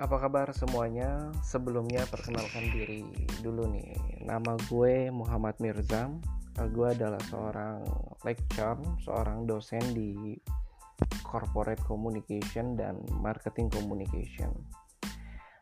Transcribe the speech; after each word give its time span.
Apa 0.00 0.16
kabar 0.16 0.48
semuanya? 0.56 1.28
Sebelumnya 1.44 2.08
perkenalkan 2.08 2.72
diri 2.72 3.04
dulu 3.44 3.68
nih. 3.68 3.92
Nama 4.24 4.56
gue 4.72 5.12
Muhammad 5.12 5.60
Mirzam. 5.60 6.24
Gue 6.72 6.96
adalah 6.96 7.20
seorang 7.28 7.84
lecturer, 8.24 8.80
seorang 9.04 9.44
dosen 9.44 9.84
di 9.92 10.40
Corporate 11.20 11.84
Communication 11.84 12.80
dan 12.80 13.04
Marketing 13.20 13.68
Communication. 13.68 14.48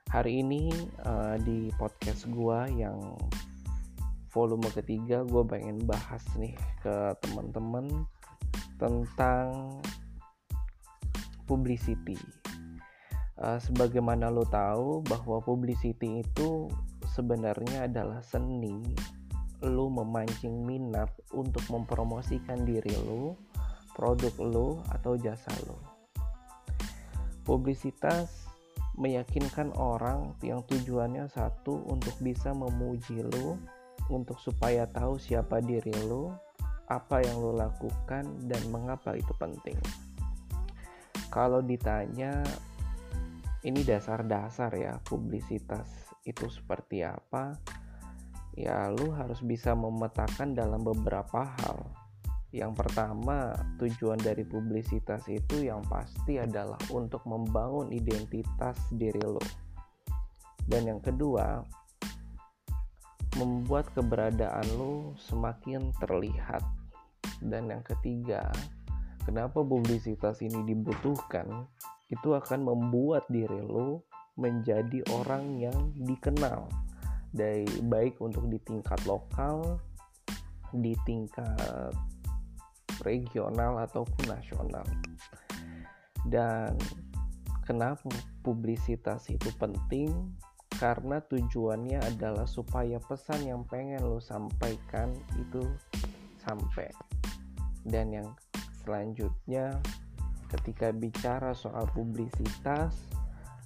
Hari 0.07 0.47
ini 0.47 0.71
uh, 1.03 1.35
di 1.43 1.75
podcast 1.75 2.31
gue 2.31 2.79
yang 2.79 3.19
volume 4.31 4.71
ketiga 4.71 5.27
gue 5.27 5.43
pengen 5.51 5.83
bahas 5.83 6.23
nih 6.39 6.55
ke 6.87 7.11
teman-teman 7.27 8.07
tentang 8.79 9.83
publicity 11.51 12.15
uh, 13.43 13.59
sebagaimana 13.59 14.31
lo 14.31 14.45
tahu 14.47 15.03
bahwa 15.07 15.43
publicity 15.43 16.23
itu 16.23 16.69
sebenarnya 17.15 17.89
adalah 17.91 18.23
seni 18.23 18.83
lo 19.67 19.91
memancing 19.91 20.63
minat 20.63 21.11
untuk 21.35 21.67
mempromosikan 21.67 22.63
diri 22.63 22.95
lo, 23.03 23.35
produk 23.99 24.35
lo 24.39 24.69
atau 24.95 25.19
jasa 25.19 25.51
lo. 25.67 25.83
Publisitas 27.43 28.47
meyakinkan 28.95 29.75
orang 29.75 30.39
yang 30.47 30.63
tujuannya 30.63 31.27
satu 31.31 31.87
untuk 31.91 32.15
bisa 32.23 32.55
memuji 32.55 33.23
lo, 33.23 33.59
untuk 34.11 34.39
supaya 34.39 34.87
tahu 34.87 35.19
siapa 35.19 35.59
diri 35.59 35.95
lo, 36.07 36.39
apa 36.87 37.19
yang 37.27 37.43
lo 37.43 37.51
lakukan 37.51 38.31
dan 38.47 38.63
mengapa 38.71 39.19
itu 39.19 39.33
penting. 39.43 39.79
Kalau 41.35 41.61
ditanya 41.61 42.47
ini 43.67 43.83
dasar-dasar 43.83 44.71
ya 44.79 45.01
publisitas 45.03 46.15
itu 46.23 46.47
seperti 46.47 47.03
apa? 47.03 47.57
Ya 48.59 48.91
lu 48.91 49.15
harus 49.15 49.39
bisa 49.43 49.75
memetakan 49.75 50.55
dalam 50.55 50.83
beberapa 50.83 51.47
hal. 51.63 51.89
Yang 52.51 52.81
pertama 52.81 53.53
tujuan 53.77 54.19
dari 54.19 54.43
publisitas 54.43 55.27
itu 55.29 55.69
yang 55.69 55.85
pasti 55.85 56.41
adalah 56.41 56.81
untuk 56.91 57.23
membangun 57.29 57.93
identitas 57.93 58.81
diri 58.89 59.21
lo 59.21 59.69
dan 60.69 60.85
yang 60.85 61.01
kedua 61.01 61.65
membuat 63.41 63.89
keberadaan 63.97 64.69
lo 64.77 65.17
semakin 65.17 65.89
terlihat. 65.97 66.61
Dan 67.41 67.73
yang 67.73 67.81
ketiga 67.81 68.53
kenapa 69.29 69.61
publisitas 69.61 70.41
ini 70.41 70.65
dibutuhkan 70.65 71.69
itu 72.09 72.33
akan 72.33 72.65
membuat 72.65 73.29
diri 73.29 73.61
lo 73.61 74.09
menjadi 74.41 75.05
orang 75.13 75.61
yang 75.61 75.93
dikenal 76.01 76.65
dari 77.29 77.69
baik 77.85 78.17
untuk 78.25 78.49
di 78.49 78.57
tingkat 78.65 78.97
lokal, 79.05 79.77
di 80.73 80.97
tingkat 81.05 81.93
regional 83.05 83.85
ataupun 83.85 84.33
nasional. 84.33 84.87
Dan 86.25 86.73
kenapa 87.69 88.09
publisitas 88.41 89.29
itu 89.29 89.53
penting? 89.61 90.09
Karena 90.81 91.21
tujuannya 91.21 92.01
adalah 92.01 92.49
supaya 92.49 92.97
pesan 92.97 93.45
yang 93.45 93.69
pengen 93.69 94.01
lo 94.09 94.25
sampaikan 94.25 95.13
itu 95.37 95.69
sampai. 96.41 96.89
Dan 97.85 98.15
yang 98.15 98.29
selanjutnya 98.89 99.77
ketika 100.49 100.89
bicara 100.97 101.53
soal 101.53 101.85
publisitas 101.93 102.97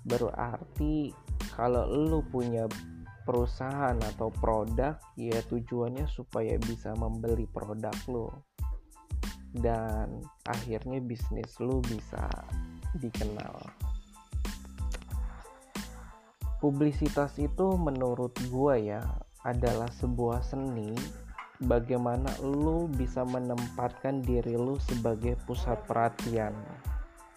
berarti 0.03 1.15
kalau 1.55 1.87
lu 1.87 2.27
punya 2.27 2.67
perusahaan 3.23 3.95
atau 4.03 4.35
produk 4.35 4.99
ya 5.15 5.39
tujuannya 5.47 6.11
supaya 6.11 6.59
bisa 6.59 6.91
membeli 6.99 7.47
produk 7.47 7.95
lo 8.11 8.35
dan 9.55 10.27
akhirnya 10.51 10.99
bisnis 10.99 11.55
lu 11.63 11.79
bisa 11.87 12.27
dikenal. 12.99 13.63
Publisitas 16.59 17.39
itu 17.39 17.79
menurut 17.79 18.35
gua 18.51 18.75
ya 18.75 19.03
adalah 19.47 19.91
sebuah 19.93 20.43
seni 20.43 21.22
bagaimana 21.63 22.31
lu 22.43 22.91
bisa 22.91 23.23
menempatkan 23.23 24.23
diri 24.23 24.59
lu 24.59 24.79
sebagai 24.83 25.39
pusat 25.47 25.79
perhatian. 25.87 26.55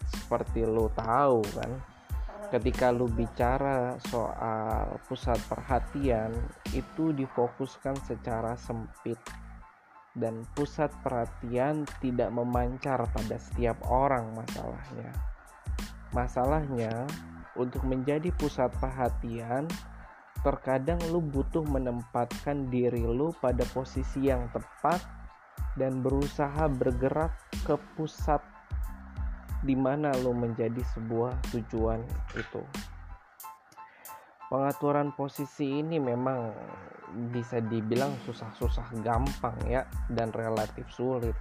Seperti 0.06 0.66
lu 0.66 0.90
tahu 0.94 1.42
kan 1.54 1.70
ketika 2.46 2.94
lu 2.94 3.10
bicara 3.10 3.98
soal 4.06 5.02
pusat 5.10 5.38
perhatian 5.50 6.30
itu 6.70 7.10
difokuskan 7.14 7.98
secara 8.06 8.54
sempit. 8.58 9.18
Dan 10.16 10.48
pusat 10.56 10.88
perhatian 11.04 11.84
tidak 12.00 12.32
memancar 12.32 13.04
pada 13.12 13.36
setiap 13.36 13.76
orang 13.84 14.32
masalahnya. 14.32 15.12
Masalahnya 16.16 17.04
untuk 17.52 17.84
menjadi 17.84 18.32
pusat 18.32 18.72
perhatian 18.80 19.68
terkadang 20.44 21.00
lu 21.08 21.20
butuh 21.20 21.64
menempatkan 21.64 22.68
diri 22.68 23.04
lu 23.04 23.32
pada 23.38 23.64
posisi 23.72 24.28
yang 24.28 24.48
tepat 24.52 25.00
dan 25.76 26.00
berusaha 26.00 26.68
bergerak 26.72 27.32
ke 27.64 27.76
pusat 27.94 28.40
di 29.64 29.74
mana 29.76 30.12
lu 30.20 30.32
menjadi 30.32 30.80
sebuah 30.96 31.36
tujuan 31.52 32.00
itu. 32.36 32.62
Pengaturan 34.46 35.10
posisi 35.10 35.82
ini 35.82 35.98
memang 35.98 36.54
bisa 37.34 37.58
dibilang 37.58 38.14
susah-susah 38.22 38.94
gampang 39.02 39.58
ya 39.66 39.82
dan 40.06 40.30
relatif 40.30 40.86
sulit. 40.94 41.34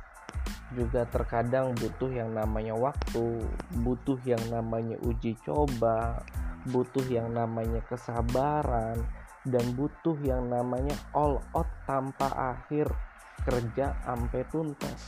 Juga 0.74 1.06
terkadang 1.06 1.78
butuh 1.78 2.10
yang 2.10 2.34
namanya 2.34 2.74
waktu, 2.74 3.46
butuh 3.86 4.18
yang 4.26 4.42
namanya 4.50 4.98
uji 5.06 5.38
coba, 5.46 6.26
butuh 6.70 7.06
yang 7.08 7.34
namanya 7.34 7.82
kesabaran 7.86 8.98
dan 9.46 9.66
butuh 9.78 10.18
yang 10.26 10.50
namanya 10.50 10.98
all 11.14 11.38
out 11.54 11.70
tanpa 11.86 12.30
akhir 12.34 12.90
kerja 13.46 13.94
sampai 14.06 14.42
tuntas. 14.50 15.02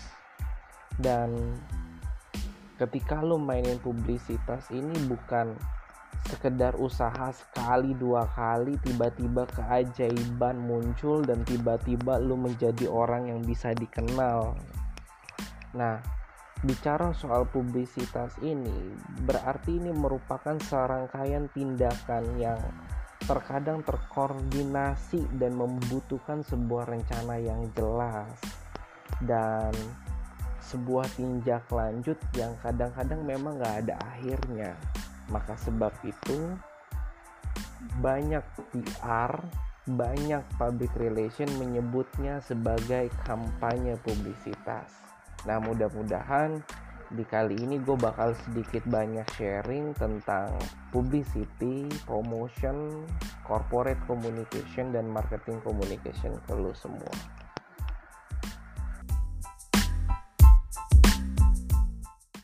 Dan 0.98 1.58
ketika 2.78 3.26
lo 3.26 3.42
mainin 3.42 3.82
publisitas 3.82 4.70
ini 4.70 4.94
bukan 5.10 5.58
sekedar 6.30 6.76
usaha 6.78 7.32
sekali 7.34 7.96
dua 7.96 8.26
kali 8.36 8.76
tiba-tiba 8.84 9.48
keajaiban 9.54 10.60
muncul 10.60 11.24
dan 11.24 11.42
tiba-tiba 11.48 12.20
lo 12.22 12.38
menjadi 12.38 12.86
orang 12.90 13.34
yang 13.34 13.42
bisa 13.42 13.74
dikenal. 13.74 14.54
Nah 15.74 16.17
bicara 16.66 17.14
soal 17.14 17.46
publisitas 17.46 18.34
ini 18.42 18.98
berarti 19.30 19.78
ini 19.78 19.94
merupakan 19.94 20.58
serangkaian 20.58 21.46
tindakan 21.54 22.26
yang 22.42 22.58
terkadang 23.30 23.86
terkoordinasi 23.86 25.22
dan 25.38 25.54
membutuhkan 25.54 26.42
sebuah 26.42 26.90
rencana 26.90 27.38
yang 27.38 27.62
jelas 27.78 28.34
dan 29.22 29.70
sebuah 30.66 31.06
tinjak 31.14 31.64
lanjut 31.70 32.18
yang 32.34 32.58
kadang-kadang 32.66 33.22
memang 33.22 33.62
gak 33.62 33.86
ada 33.86 33.96
akhirnya. 34.04 34.74
Maka 35.30 35.54
sebab 35.62 35.94
itu 36.04 36.56
banyak 38.02 38.44
PR 38.74 39.32
banyak 39.88 40.44
public 40.60 40.92
relation 41.00 41.48
menyebutnya 41.56 42.44
sebagai 42.44 43.08
kampanye 43.24 43.96
publisitas 44.04 45.07
Nah 45.48 45.64
mudah-mudahan 45.64 46.60
di 47.08 47.24
kali 47.24 47.56
ini 47.64 47.80
gue 47.80 47.96
bakal 47.96 48.36
sedikit 48.44 48.84
banyak 48.84 49.24
sharing 49.40 49.96
tentang 49.96 50.52
publicity, 50.92 51.88
promotion, 52.04 53.08
corporate 53.48 54.04
communication, 54.04 54.92
dan 54.92 55.08
marketing 55.08 55.64
communication 55.64 56.36
ke 56.44 56.52
lo 56.52 56.76
semua. 56.76 57.47